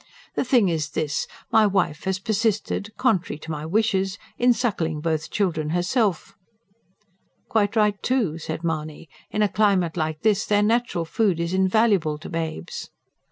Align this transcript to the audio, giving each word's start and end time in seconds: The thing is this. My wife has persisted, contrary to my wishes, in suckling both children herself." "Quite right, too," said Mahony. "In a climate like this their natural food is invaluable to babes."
The 0.33 0.43
thing 0.43 0.67
is 0.67 0.89
this. 0.89 1.27
My 1.51 1.67
wife 1.67 2.05
has 2.05 2.17
persisted, 2.17 2.91
contrary 2.97 3.37
to 3.37 3.51
my 3.51 3.67
wishes, 3.67 4.17
in 4.35 4.51
suckling 4.51 4.99
both 4.99 5.29
children 5.29 5.69
herself." 5.77 6.33
"Quite 7.47 7.75
right, 7.75 8.01
too," 8.01 8.39
said 8.39 8.63
Mahony. 8.63 9.09
"In 9.29 9.43
a 9.43 9.47
climate 9.47 9.95
like 9.97 10.21
this 10.23 10.43
their 10.47 10.63
natural 10.63 11.05
food 11.05 11.39
is 11.39 11.53
invaluable 11.53 12.17
to 12.17 12.29
babes." 12.29 12.89